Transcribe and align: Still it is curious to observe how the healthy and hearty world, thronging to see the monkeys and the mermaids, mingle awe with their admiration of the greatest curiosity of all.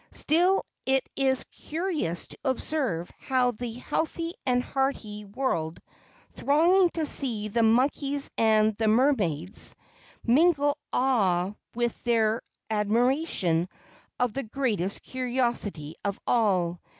Still 0.13 0.63
it 0.83 1.07
is 1.15 1.43
curious 1.51 2.25
to 2.29 2.37
observe 2.43 3.11
how 3.19 3.51
the 3.51 3.73
healthy 3.73 4.33
and 4.47 4.63
hearty 4.63 5.25
world, 5.25 5.79
thronging 6.33 6.89
to 6.95 7.05
see 7.05 7.49
the 7.49 7.61
monkeys 7.61 8.31
and 8.35 8.75
the 8.77 8.87
mermaids, 8.87 9.75
mingle 10.23 10.79
awe 10.91 11.53
with 11.75 12.03
their 12.03 12.41
admiration 12.71 13.69
of 14.19 14.33
the 14.33 14.41
greatest 14.41 15.03
curiosity 15.03 15.93
of 16.03 16.19
all. 16.25 16.81